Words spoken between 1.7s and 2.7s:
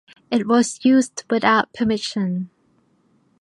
permission.